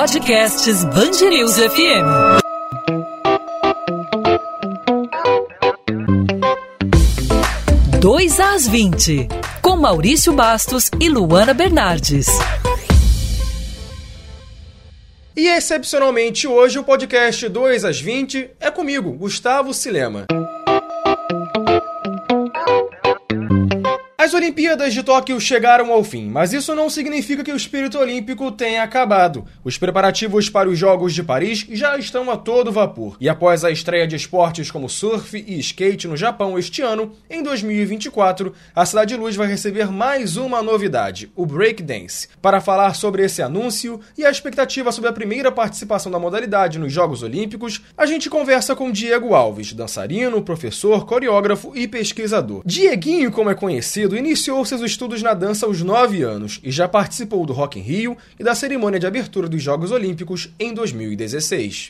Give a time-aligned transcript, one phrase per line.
[0.00, 2.40] Podcasts Bangerils FM.
[8.00, 9.28] Dois às 20,
[9.60, 12.28] com Maurício Bastos e Luana Bernardes.
[15.36, 20.26] E excepcionalmente hoje o podcast 2 às 20 é comigo, Gustavo Silema.
[24.40, 28.82] Olimpíadas de Tóquio chegaram ao fim, mas isso não significa que o espírito olímpico tenha
[28.82, 29.44] acabado.
[29.62, 33.18] Os preparativos para os Jogos de Paris já estão a todo vapor.
[33.20, 37.42] E após a estreia de esportes como surf e skate no Japão este ano, em
[37.42, 42.26] 2024, a Cidade Luz vai receber mais uma novidade, o breakdance.
[42.40, 46.94] Para falar sobre esse anúncio e a expectativa sobre a primeira participação da modalidade nos
[46.94, 52.62] Jogos Olímpicos, a gente conversa com Diego Alves, dançarino, professor, coreógrafo e pesquisador.
[52.64, 57.44] Dieguinho, como é conhecido, iniciou seus estudos na dança aos 9 anos e já participou
[57.44, 61.88] do Rock in Rio e da cerimônia de abertura dos Jogos Olímpicos em 2016.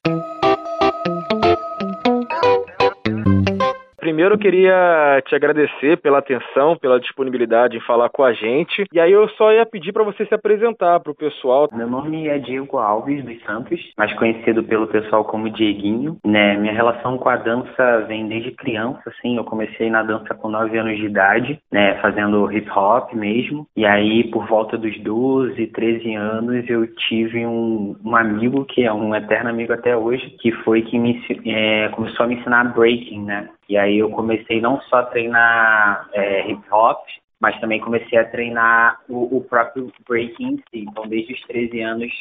[4.11, 8.85] Primeiro eu queria te agradecer pela atenção, pela disponibilidade em falar com a gente.
[8.93, 11.69] E aí eu só ia pedir para você se apresentar para o pessoal.
[11.73, 16.17] Meu nome é Diego Alves dos Santos, mais conhecido pelo pessoal como Dieguinho.
[16.27, 19.37] Né, minha relação com a dança vem desde criança, assim.
[19.37, 23.65] Eu comecei na dança com 9 anos de idade, né, fazendo hip hop mesmo.
[23.77, 28.93] E aí, por volta dos 12, 13 anos, eu tive um, um amigo que é
[28.93, 33.23] um eterno amigo até hoje, que foi que me é, começou a me ensinar breaking,
[33.23, 33.49] né?
[33.71, 37.07] E aí eu comecei não só a treinar é, hip hop,
[37.41, 40.85] mas também comecei a treinar o, o, próprio breaking em si.
[40.89, 42.13] Então, desde os 13 anos,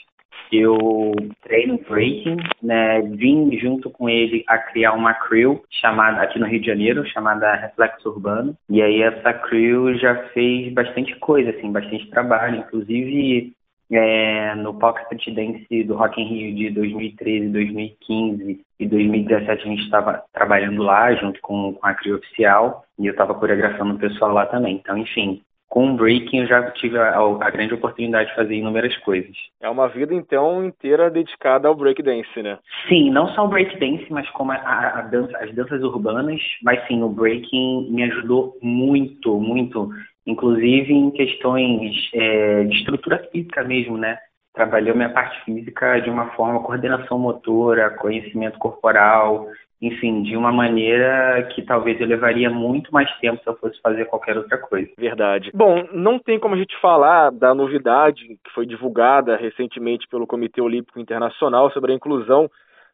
[0.52, 3.02] eu treino breaking, né?
[3.02, 7.56] Vim junto com ele a criar uma crew chamada aqui no Rio de Janeiro, chamada
[7.56, 8.56] Reflexo Urbano.
[8.70, 12.58] E aí essa crew já fez bastante coisa, assim, bastante trabalho.
[12.58, 13.54] Inclusive
[13.92, 19.70] é, no Palco Street Dance do Rock in Rio de 2013, 2015 e 2017 a
[19.70, 24.00] gente estava trabalhando lá junto com, com a CRI Oficial e eu estava coreografando o
[24.00, 24.76] pessoal lá também.
[24.76, 28.98] Então, enfim, com o breaking eu já tive a, a, grande oportunidade de fazer inúmeras
[28.98, 29.36] coisas.
[29.62, 32.58] É uma vida então inteira dedicada ao breakdance, né?
[32.88, 37.04] Sim, não só o breakdance, mas como a, a dança, as danças urbanas, mas sim,
[37.04, 39.90] o breaking me ajudou muito, muito
[40.26, 44.18] inclusive em questões é, de estrutura física mesmo, né?
[44.54, 49.48] Trabalhou minha parte física de uma forma, coordenação motora, conhecimento corporal,
[49.82, 54.06] enfim, de uma maneira que talvez eu levaria muito mais tempo se eu fosse fazer
[54.06, 54.90] qualquer outra coisa.
[54.98, 55.52] Verdade.
[55.54, 60.62] Bom, não tem como a gente falar da novidade que foi divulgada recentemente pelo Comitê
[60.62, 62.50] Olímpico Internacional sobre a inclusão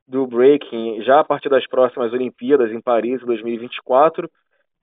[0.07, 4.29] do breaking já a partir das próximas Olimpíadas em Paris 2024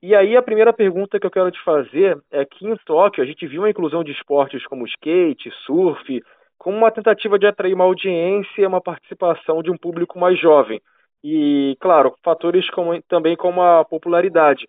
[0.05, 3.25] e aí a primeira pergunta que eu quero te fazer é que em Tóquio a
[3.25, 6.21] gente viu a inclusão de esportes como skate, surf,
[6.57, 10.81] como uma tentativa de atrair uma audiência e uma participação de um público mais jovem.
[11.23, 14.67] E, claro, fatores como, também como a popularidade.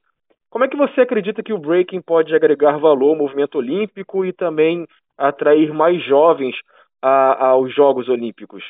[0.49, 4.33] Como é que você acredita que o breaking pode agregar valor ao movimento olímpico e
[4.33, 4.87] também
[5.19, 6.55] atrair mais jovens
[7.03, 8.63] a, aos Jogos Olímpicos?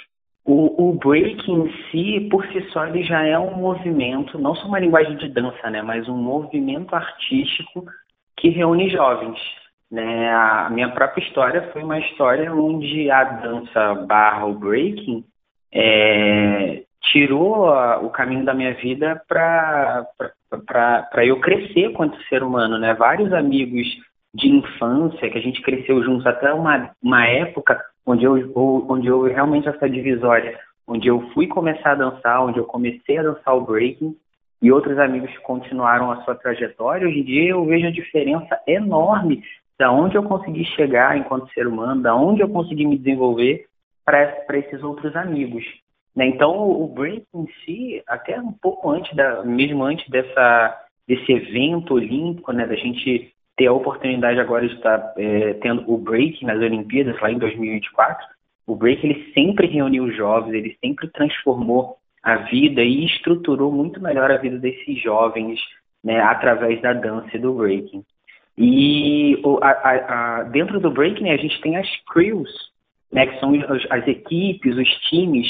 [0.44, 4.66] O, o break em si, por si só, ele já é um movimento, não só
[4.66, 7.87] uma linguagem de dança, né, mas um movimento artístico
[8.37, 9.38] que reúne jovens.
[9.91, 10.31] Né?
[10.31, 15.25] A minha própria história foi uma história onde a dança barra o breaking
[15.72, 20.05] é, tirou a, o caminho da minha vida para
[21.25, 22.78] eu crescer quanto ser humano.
[22.78, 22.93] Né?
[22.94, 23.87] Vários amigos
[24.34, 28.53] de infância, que a gente cresceu juntos até uma, uma época onde eu,
[28.88, 33.22] onde eu realmente essa divisória, onde eu fui começar a dançar, onde eu comecei a
[33.22, 34.15] dançar o breaking
[34.60, 37.06] e outros amigos continuaram a sua trajetória.
[37.06, 39.43] Hoje em dia eu vejo a diferença enorme
[39.78, 43.66] da onde eu consegui chegar enquanto ser humano, da onde eu consegui me desenvolver
[44.04, 45.64] para esses outros amigos.
[46.14, 46.26] Né?
[46.26, 51.93] Então o break em si, até um pouco antes da, mesmo antes dessa desse evento
[51.93, 56.58] olímpico, né, da gente ter a oportunidade agora de estar é, tendo o break nas
[56.58, 58.26] Olimpíadas lá em 2024.
[58.67, 64.31] O break ele sempre reuniu jovens, ele sempre transformou a vida e estruturou muito melhor
[64.31, 65.61] a vida desses jovens,
[66.02, 68.02] né, através da dança e do breaking.
[68.56, 72.50] E o, a, a, a, dentro do breaking a gente tem as crews,
[73.12, 75.46] né, que são as, as equipes, os times,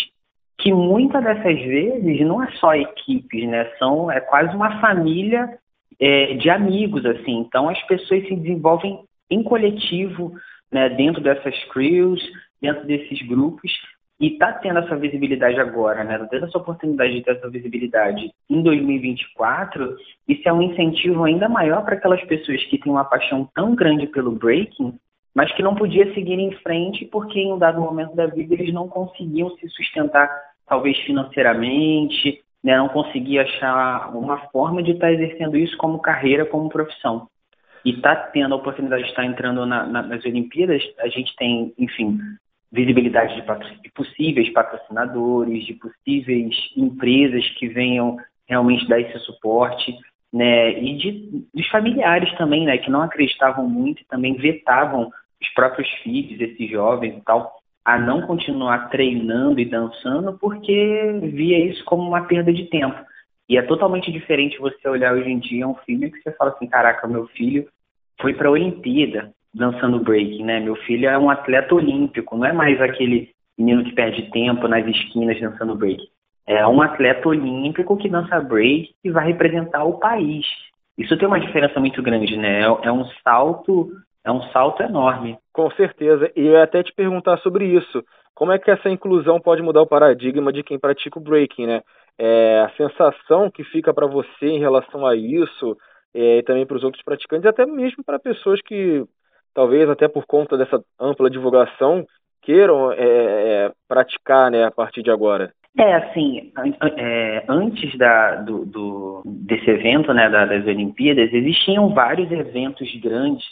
[0.58, 5.58] que muitas dessas vezes não é só equipes, né, são é quase uma família
[6.00, 7.38] é, de amigos, assim.
[7.38, 9.00] Então as pessoas se desenvolvem
[9.30, 10.34] em coletivo,
[10.70, 12.20] né, dentro dessas crews,
[12.60, 13.72] dentro desses grupos,
[14.20, 16.14] e está tendo essa visibilidade agora, né?
[16.14, 19.96] Está tendo essa oportunidade de ter essa visibilidade em 2024,
[20.28, 24.06] isso é um incentivo ainda maior para aquelas pessoas que têm uma paixão tão grande
[24.06, 24.98] pelo breaking
[25.34, 28.72] mas que não podia seguir em frente porque em um dado momento da vida eles
[28.72, 30.30] não conseguiam se sustentar,
[30.66, 36.46] talvez financeiramente, né, não conseguia achar uma forma de estar tá exercendo isso como carreira,
[36.46, 37.28] como profissão.
[37.84, 41.74] E está tendo a oportunidade de estar entrando na, na, nas Olimpíadas, a gente tem,
[41.78, 42.18] enfim,
[42.72, 48.16] visibilidade de, de possíveis patrocinadores, de possíveis empresas que venham
[48.48, 49.94] realmente dar esse suporte
[50.32, 55.48] né, e de, dos familiares também, né, que não acreditavam muito e também vetavam os
[55.50, 61.84] próprios filhos, esses jovens e tal, a não continuar treinando e dançando porque via isso
[61.84, 62.98] como uma perda de tempo.
[63.48, 66.66] E é totalmente diferente você olhar hoje em dia um filho que você fala assim,
[66.66, 67.68] caraca, meu filho
[68.20, 70.60] foi para a Olimpíada dançando breaking, né?
[70.60, 74.86] Meu filho é um atleta olímpico, não é mais aquele menino que perde tempo nas
[74.86, 76.02] esquinas dançando break
[76.46, 80.46] é um atleta olímpico que dança break e vai representar o país.
[80.96, 82.60] Isso tem uma diferença muito grande, né?
[82.60, 83.90] É, é um salto,
[84.24, 85.38] é um salto enorme.
[85.52, 86.30] Com certeza.
[86.34, 88.02] E eu ia até te perguntar sobre isso.
[88.34, 91.82] Como é que essa inclusão pode mudar o paradigma de quem pratica o breaking, né?
[92.18, 95.76] É, a sensação que fica para você em relação a isso
[96.14, 99.04] é, e também para os outros praticantes, até mesmo para pessoas que
[99.52, 102.06] talvez até por conta dessa ampla divulgação
[102.42, 105.52] queiram é, é, praticar, né, a partir de agora.
[105.76, 106.52] É, assim,
[106.96, 113.44] é, antes da, do, do, desse evento, né, das Olimpíadas, existiam vários eventos grandes,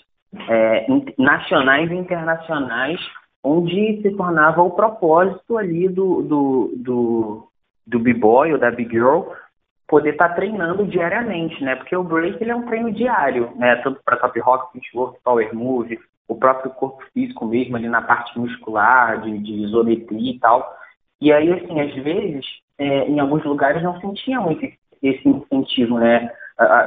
[0.49, 0.87] é,
[1.19, 3.01] nacionais e internacionais,
[3.43, 7.49] onde se tornava o propósito ali do, do, do,
[7.87, 9.23] do b-boy ou da b-girl
[9.87, 11.77] poder estar tá treinando diariamente, né?
[11.77, 13.77] Porque o break ele é um treino diário, né?
[13.77, 18.39] Tanto para top rock, footwork, power move, o próprio corpo físico mesmo ali na parte
[18.39, 20.79] muscular, de, de isometria e tal.
[21.21, 22.47] E aí, assim, às vezes,
[22.79, 24.65] é, em alguns lugares não sentia muito
[25.03, 26.31] esse incentivo, né?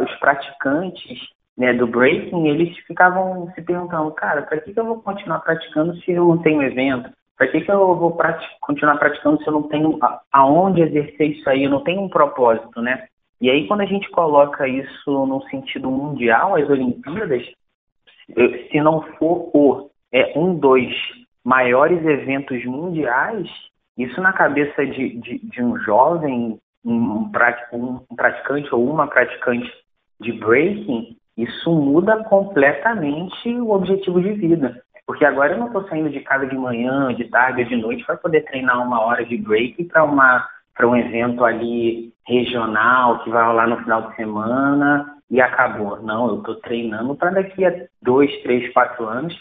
[0.02, 1.20] Os praticantes
[1.58, 5.96] né, do breaking, eles ficavam se perguntando, cara, para que, que eu vou continuar praticando
[6.02, 7.10] se eu não tenho evento?
[7.38, 9.98] Para que, que eu vou prati continuar praticando se eu não tenho
[10.32, 11.64] aonde exercer isso aí?
[11.64, 13.08] Eu não tenho um propósito, né?
[13.42, 17.44] E aí, quando a gente coloca isso no sentido mundial, as Olimpíadas,
[18.72, 20.94] se não for o é, um dos
[21.44, 23.48] maiores eventos mundiais,
[23.98, 27.30] isso na cabeça de, de, de um jovem, um,
[28.10, 29.70] um praticante ou uma praticante
[30.20, 34.82] de breaking, isso muda completamente o objetivo de vida.
[35.06, 38.18] Porque agora eu não estou saindo de casa de manhã, de tarde de noite para
[38.18, 43.46] poder treinar uma hora de break para uma para um evento ali regional que vai
[43.46, 46.02] rolar no final de semana e acabou.
[46.02, 49.34] Não, eu estou treinando para daqui a dois, três, quatro anos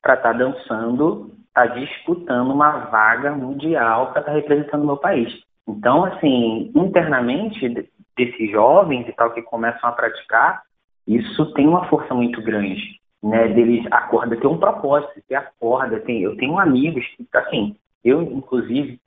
[0.00, 4.96] para estar tá dançando está disputando uma vaga mundial para estar tá representando o meu
[4.98, 5.32] país.
[5.66, 10.62] Então, assim, internamente, desses jovens e tal que começam a praticar,
[11.06, 13.48] isso tem uma força muito grande, né?
[13.48, 18.98] Deles acorda, tem um propósito, você acorda, tem, eu tenho amigos que, assim, eu, inclusive,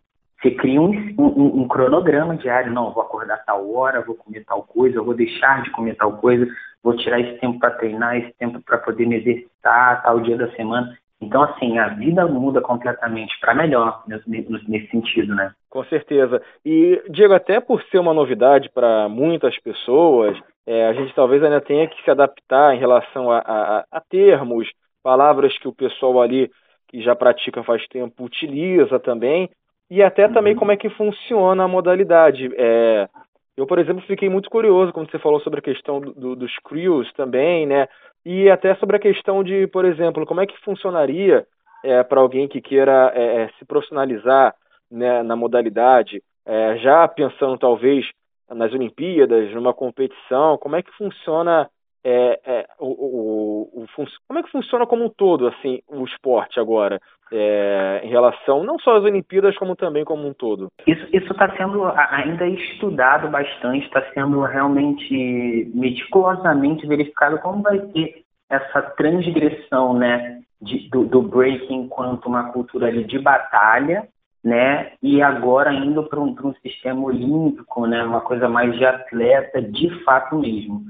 [0.42, 4.64] você cria um, um, um, cronograma diário, não, vou acordar tal hora, vou comer tal
[4.64, 6.48] coisa, vou deixar de comer tal coisa,
[6.82, 10.50] vou tirar esse tempo para treinar, esse tempo para poder me exercitar, tal dia da
[10.52, 10.98] semana.
[11.22, 15.52] Então, assim, a vida muda completamente para melhor nesse sentido, né?
[15.70, 16.42] Com certeza.
[16.66, 21.60] E, Diego, até por ser uma novidade para muitas pessoas, é, a gente talvez ainda
[21.60, 24.70] tenha que se adaptar em relação a, a, a, termos,
[25.02, 26.52] palavras que o pessoal ali
[26.88, 29.50] que já pratica faz tempo utiliza também,
[29.90, 30.34] e até uhum.
[30.34, 32.52] também como é que funciona a modalidade.
[32.56, 33.10] É,
[33.58, 36.56] eu, por exemplo, fiquei muito curioso quando você falou sobre a questão do, do, dos
[36.60, 37.88] crews também, né?
[38.24, 41.48] E até sobre a questão de, por exemplo, como é que funcionaria
[41.84, 44.54] é, para alguém que queira é, é, se profissionalizar
[44.92, 48.06] né, na modalidade, é, já pensando talvez
[48.54, 51.70] nas Olimpíadas, numa competição, como é que funciona
[52.04, 53.86] é, é, o, o, o,
[54.28, 57.00] como é que funciona como um todo assim o esporte agora
[57.32, 60.70] é, em relação não só às Olimpíadas como também como um todo?
[60.88, 68.82] Isso está sendo ainda estudado bastante está sendo realmente meticulosamente verificado como vai ser essa
[68.82, 74.08] transgressão né de, do, do breaking enquanto uma cultura de batalha
[74.44, 74.94] né?
[75.02, 78.04] E agora indo para um, um sistema olímpico, né?
[78.04, 80.84] Uma coisa mais de atleta, de fato mesmo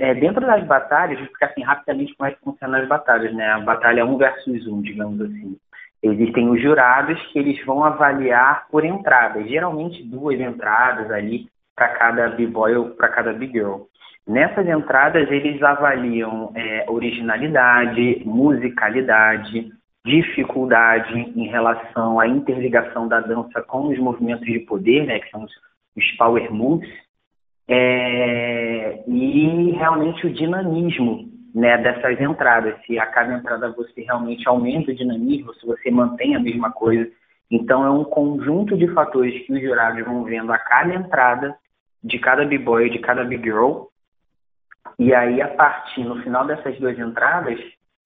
[0.00, 3.48] é, dentro das batalhas, porque assim, rapidamente como é que funcionam as batalhas, né?
[3.48, 5.56] A batalha 1 versus 1, digamos assim.
[6.02, 12.28] Existem os jurados que eles vão avaliar por entradas, geralmente duas entradas ali para cada
[12.30, 13.82] b-boy ou para cada b-girl.
[14.26, 19.72] Nessas entradas, eles avaliam é, originalidade, musicalidade,
[20.08, 25.44] dificuldade em relação à interligação da dança com os movimentos de poder, né, que são
[25.44, 25.52] os,
[25.96, 26.90] os power moves,
[27.68, 34.90] é, e realmente o dinamismo né, dessas entradas, se a cada entrada você realmente aumenta
[34.90, 37.06] o dinamismo, se você mantém a mesma coisa.
[37.50, 41.54] Então é um conjunto de fatores que os jurados vão vendo a cada entrada
[42.02, 43.86] de cada b-boy, de cada b-girl,
[44.98, 47.58] e aí a partir no final dessas duas entradas,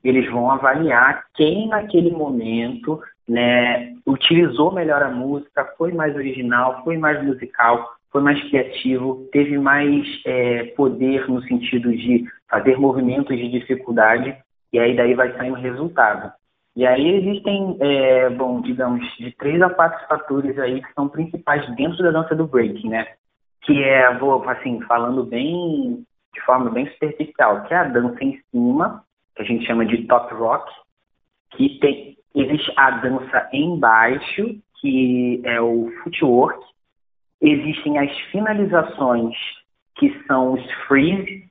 [0.02, 6.98] eles vão avaliar quem naquele momento né, utilizou melhor a música, foi mais original, foi
[6.98, 13.48] mais musical, foi mais criativo, teve mais é, poder no sentido de fazer movimentos de
[13.48, 14.36] dificuldade,
[14.72, 16.32] e aí daí vai sair um resultado.
[16.74, 21.66] E aí existem, é, bom, digamos, de três a quatro fatores aí que são principais
[21.74, 23.06] dentro da dança do breaking, né?
[23.62, 26.02] Que é, vou assim, falando bem,
[26.34, 30.06] de forma bem superficial, que é a dança em cima, que a gente chama de
[30.06, 30.70] top rock,
[31.50, 36.64] que tem, existe a dança embaixo, que é o footwork,
[37.40, 39.36] existem as finalizações,
[39.96, 41.44] que são os freeze,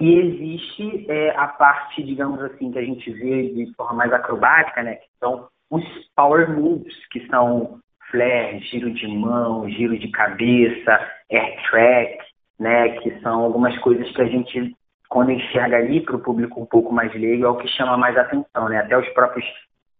[0.00, 4.82] e existe é, a parte, digamos assim, que a gente vê de forma mais acrobática,
[4.82, 5.84] né, que são os
[6.16, 7.78] power moves, que são
[8.10, 12.18] flare, giro de mão, giro de cabeça, air track,
[12.58, 14.74] né, que são algumas coisas que a gente,
[15.10, 18.16] quando enxerga ali para o público um pouco mais leigo, é o que chama mais
[18.16, 19.44] atenção, né, até os próprios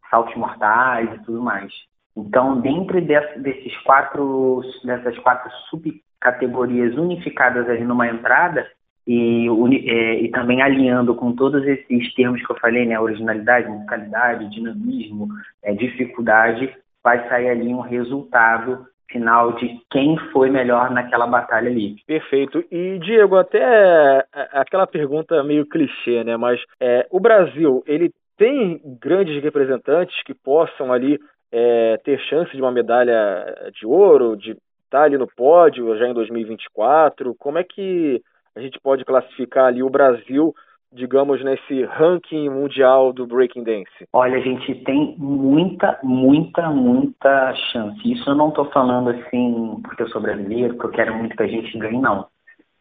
[0.08, 1.72] saltos mortais e tudo mais.
[2.16, 8.66] Então, dentro desses quatro, dessas quatro subcategorias unificadas ali numa entrada,
[9.06, 9.48] e,
[9.88, 15.28] é, e, também alinhando com todos esses termos que eu falei, né, originalidade, musicalidade, dinamismo,
[15.64, 21.96] é, dificuldade, vai sair ali um resultado final de quem foi melhor naquela batalha ali.
[22.06, 22.64] Perfeito.
[22.70, 26.36] E Diego, até aquela pergunta meio clichê, né?
[26.36, 31.18] Mas é, o Brasil, ele tem grandes representantes que possam ali
[31.52, 36.14] é, ter chance de uma medalha de ouro, de estar ali no pódio já em
[36.14, 37.34] 2024?
[37.34, 38.22] Como é que
[38.54, 40.54] a gente pode classificar ali o Brasil,
[40.92, 43.90] digamos, nesse ranking mundial do breaking dance?
[44.12, 48.12] Olha, a gente tem muita, muita, muita chance.
[48.12, 51.42] Isso eu não estou falando assim porque eu sou brasileiro, porque eu quero muito que
[51.42, 52.26] a gente ganhe, não.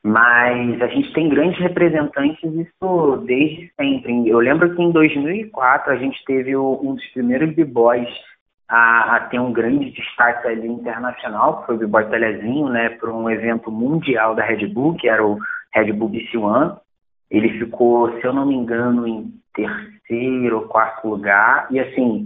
[0.01, 4.29] Mas a gente tem grandes representantes, isso desde sempre.
[4.29, 8.09] Eu lembro que em 2004 a gente teve um dos primeiros b-boys
[8.69, 13.11] a, a, ter um grande destaque ali internacional, que foi o B-Boy Telezinho, né, para
[13.11, 15.39] um evento mundial da Red Bull, que era o
[15.73, 16.75] Red Bull BC One.
[17.29, 21.67] Ele ficou, se eu não me engano, em terceiro ou quarto lugar.
[21.69, 22.25] E assim,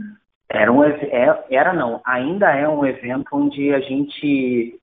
[0.49, 4.79] era um é, era não, ainda é um evento onde a gente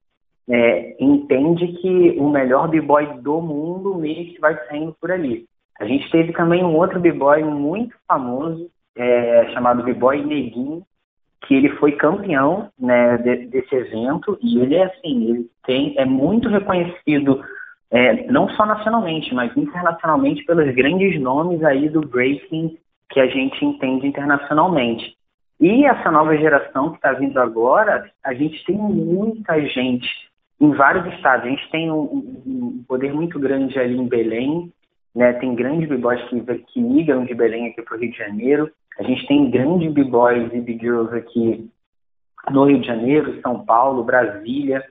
[0.48, 5.46] é, entende que o melhor b-boy do mundo meio que vai saindo por ali.
[5.78, 10.82] A gente teve também um outro b-boy muito famoso, é, chamado b-boy Neguinho,
[11.46, 16.04] que ele foi campeão né, de, desse evento e ele é assim, ele tem, é
[16.04, 17.42] muito reconhecido
[17.90, 22.78] é, não só nacionalmente, mas internacionalmente pelos grandes nomes aí do breaking
[23.10, 25.16] que a gente entende internacionalmente.
[25.60, 30.08] E essa nova geração que está vindo agora, a gente tem muita gente
[30.60, 31.46] em vários estados.
[31.46, 34.72] A gente tem um, um poder muito grande ali em Belém,
[35.14, 35.32] né?
[35.34, 38.70] Tem grandes b-boys que, que migram de Belém aqui para o Rio de Janeiro.
[38.98, 41.68] A gente tem grandes b-boys e b-girls aqui
[42.50, 44.82] no Rio de Janeiro, São Paulo, Brasília,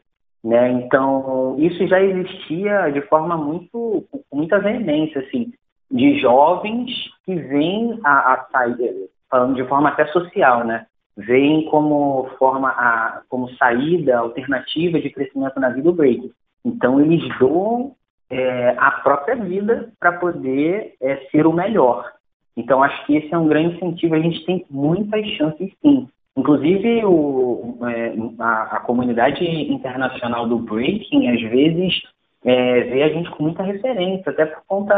[0.43, 0.72] né?
[0.72, 5.51] Então, isso já existia de forma muito, muita veemência, assim,
[5.91, 6.89] de jovens
[7.25, 10.86] que vêm a, a sair, falando de forma até social, né?
[11.17, 16.31] Vêm como forma, a, como saída alternativa de crescimento na vida do break.
[16.63, 17.93] Então, eles doam
[18.29, 22.10] é, a própria vida para poder é, ser o melhor.
[22.55, 24.15] Então, acho que esse é um grande incentivo.
[24.15, 26.08] A gente tem muitas chances, sim.
[26.39, 32.01] Inclusive, o, é, a, a, comunidade internacional do breaking, às vezes,
[32.46, 34.96] é, vê a gente com muita referência, até por conta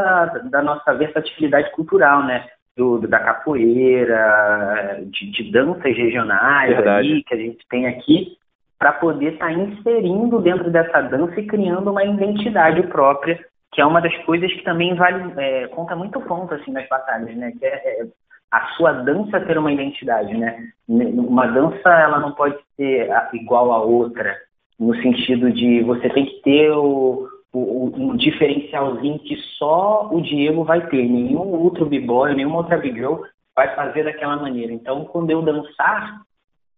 [0.52, 2.46] da nossa versatilidade cultural, né?
[2.78, 8.38] Do, da capoeira, de, de danças regionais ali, que a gente tem aqui,
[8.80, 13.38] para poder estar tá inserindo dentro dessa dança e criando uma identidade própria,
[13.74, 17.36] que é uma das coisas que também vale é, conta muito ponto assim nas batalhas,
[17.36, 17.52] né?
[17.60, 18.08] Que é, é,
[18.52, 20.68] a sua dança ter uma identidade, né?
[20.88, 24.36] Uma dança ela não pode ser igual a outra,
[24.80, 30.64] no sentido de você tem que ter o, o, um diferencialzinho que só o Diego
[30.64, 33.22] vai ter, nenhum outro b-boy, nenhuma outra b-girl
[33.56, 34.74] vai fazer daquela maneira.
[34.74, 36.22] Então, quando eu dançar,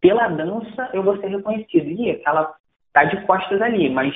[0.01, 1.89] pela dança eu vou ser reconhecido.
[1.89, 2.53] E ela
[2.91, 4.13] tá de costas ali, mas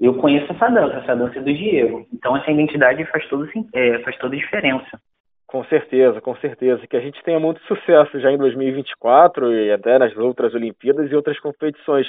[0.00, 2.06] eu conheço essa dança, essa dança é do Diego.
[2.12, 5.00] Então essa identidade faz, todo, é, faz toda a diferença.
[5.54, 6.84] Com certeza, com certeza.
[6.84, 11.14] Que a gente tenha muito sucesso já em 2024 e até nas outras Olimpíadas e
[11.14, 12.08] outras competições.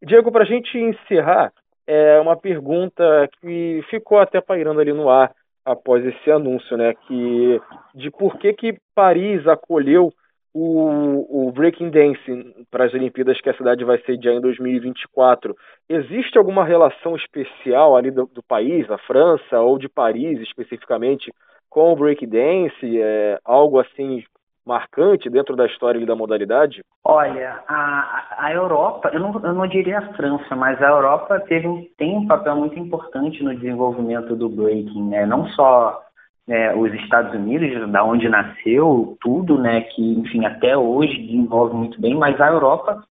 [0.00, 1.52] Diego, para a gente encerrar,
[1.84, 5.32] é uma pergunta que ficou até pairando ali no ar.
[5.64, 6.94] após esse anúncio, né?
[7.08, 7.60] Que
[7.92, 10.12] de por que que Paris acolheu
[10.54, 15.56] o, o Breaking Dance para as Olimpíadas que a cidade vai sediar em 2024.
[15.88, 21.32] Existe alguma relação especial ali do, do país, da França ou de Paris especificamente,
[21.76, 23.02] com o Breaking Dance?
[23.02, 24.24] É, algo assim
[24.66, 26.82] marcante dentro da história da modalidade?
[27.04, 31.92] Olha, a, a Europa, eu não, eu não diria a França, mas a Europa teve
[31.98, 35.26] tem um papel muito importante no desenvolvimento do breaking, né?
[35.26, 36.02] Não só
[36.48, 42.00] né, os Estados Unidos, da onde nasceu tudo, né, que enfim até hoje desenvolve muito
[42.00, 43.04] bem, mas a Europa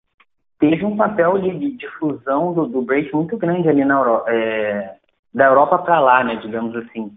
[0.58, 4.94] teve um papel de, difusão do, do break muito grande ali na Europa, é,
[5.34, 7.12] da Europa para lá, né, digamos assim.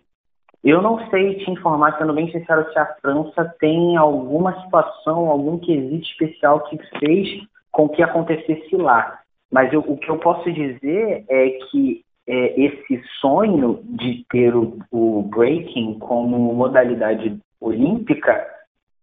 [0.67, 5.57] Eu não sei te informar, sendo bem sincero, se a França tem alguma situação, algum
[5.57, 9.17] quesito especial que fez com que acontecesse lá.
[9.49, 14.77] Mas eu, o que eu posso dizer é que é, esse sonho de ter o,
[14.91, 18.45] o breaking como modalidade olímpica,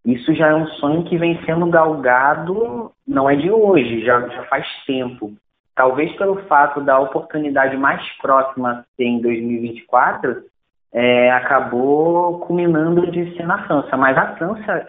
[0.04, 4.44] isso já é um sonho que vem sendo galgado, não é de hoje, já, já
[4.44, 5.32] faz tempo.
[5.74, 10.44] Talvez pelo fato da oportunidade mais próxima ser em 2024,
[10.94, 13.96] é, acabou culminando de ser na França.
[13.96, 14.86] Mas a França,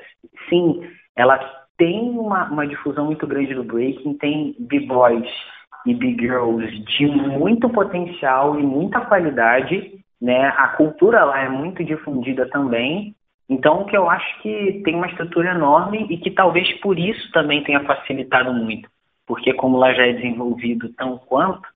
[0.47, 1.39] sim, ela
[1.77, 5.27] tem uma, uma difusão muito grande do breaking, tem b-boys
[5.85, 10.47] e big girls de muito potencial e muita qualidade, né?
[10.57, 13.15] A cultura lá é muito difundida também.
[13.50, 17.63] Então, que eu acho que tem uma estrutura enorme e que talvez por isso também
[17.63, 18.89] tenha facilitado muito,
[19.27, 21.67] porque como lá já é desenvolvido tão quanto,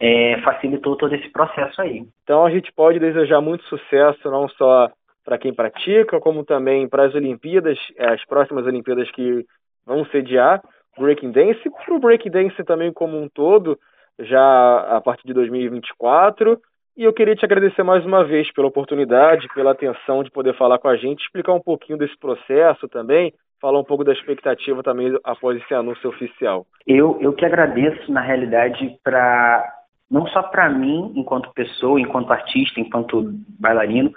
[0.00, 2.04] é, facilitou todo esse processo aí.
[2.22, 4.90] Então, a gente pode desejar muito sucesso não só
[5.24, 9.44] para quem pratica, como também para as Olimpíadas, as próximas Olimpíadas que
[9.84, 10.62] vão sediar
[10.98, 13.78] breaking dance, para o break dance também como um todo,
[14.18, 16.60] já a partir de 2024.
[16.96, 20.78] E eu queria te agradecer mais uma vez pela oportunidade, pela atenção de poder falar
[20.78, 25.16] com a gente, explicar um pouquinho desse processo também, falar um pouco da expectativa também
[25.22, 26.66] após esse anúncio oficial.
[26.86, 29.77] Eu, eu que agradeço, na realidade, para
[30.10, 34.12] não só para mim, enquanto pessoa, enquanto artista, enquanto bailarino,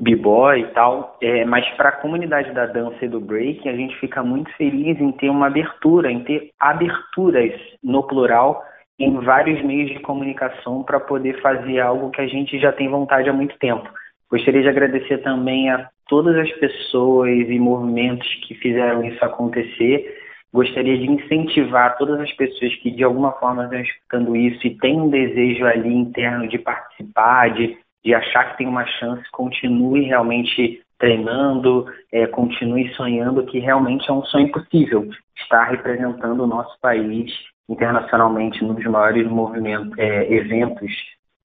[0.00, 3.96] b-boy e tal, é, mas para a comunidade da dança e do break, a gente
[3.98, 8.64] fica muito feliz em ter uma abertura, em ter aberturas no plural
[8.98, 13.28] em vários meios de comunicação para poder fazer algo que a gente já tem vontade
[13.28, 13.88] há muito tempo.
[14.30, 20.27] Gostaria de agradecer também a todas as pessoas e movimentos que fizeram isso acontecer.
[20.52, 25.00] Gostaria de incentivar todas as pessoas que de alguma forma estão escutando isso e têm
[25.00, 30.80] um desejo ali interno de participar, de de achar que tem uma chance, continue realmente
[30.98, 37.30] treinando, é, continue sonhando que realmente é um sonho possível estar representando o nosso país
[37.68, 40.90] internacionalmente num dos maiores movimentos, é, eventos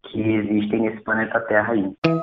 [0.03, 2.22] que existem nesse planeta Terra aí.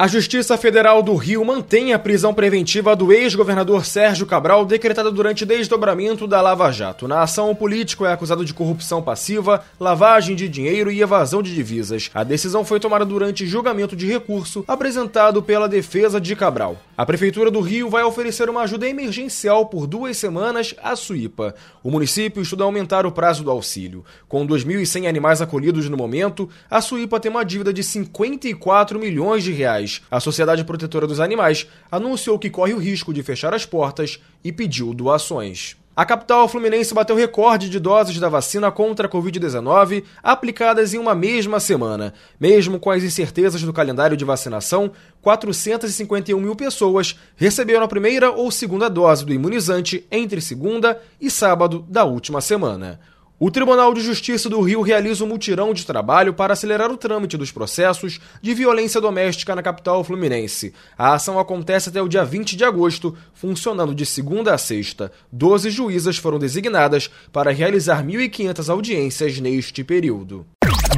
[0.00, 5.44] A Justiça Federal do Rio mantém a prisão preventiva do ex-governador Sérgio Cabral, decretada durante
[5.44, 7.06] desdobramento da Lava Jato.
[7.06, 11.54] Na ação, o político é acusado de corrupção passiva, lavagem de dinheiro e evasão de
[11.54, 12.10] divisas.
[12.14, 16.78] A decisão foi tomada durante julgamento de recurso apresentado pela defesa de Cabral.
[16.96, 21.54] A Prefeitura do Rio vai oferecer uma ajuda emergencial por duas semanas à Suípa.
[21.82, 24.02] O município estuda aumentar o prazo do auxílio.
[24.26, 29.52] Com 2.100 animais acolhidos no momento, a Suípa tem uma dívida de 54 milhões de
[29.52, 29.89] reais.
[30.10, 34.52] A Sociedade Protetora dos Animais anunciou que corre o risco de fechar as portas e
[34.52, 35.76] pediu doações.
[36.00, 41.14] A capital fluminense bateu recorde de doses da vacina contra a Covid-19 aplicadas em uma
[41.14, 42.14] mesma semana.
[42.38, 48.50] Mesmo com as incertezas do calendário de vacinação, 451 mil pessoas receberam a primeira ou
[48.50, 53.00] segunda dose do imunizante entre segunda e sábado da última semana.
[53.42, 57.38] O Tribunal de Justiça do Rio realiza um mutirão de trabalho para acelerar o trâmite
[57.38, 60.74] dos processos de violência doméstica na capital fluminense.
[60.98, 65.10] A ação acontece até o dia 20 de agosto, funcionando de segunda a sexta.
[65.32, 70.46] Doze juízas foram designadas para realizar 1.500 audiências neste período.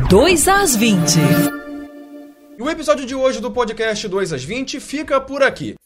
[0.09, 1.18] 2 às 20.
[2.59, 5.76] E o episódio de hoje do podcast 2 às 20 fica por aqui.